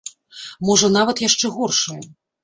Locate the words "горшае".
1.57-1.99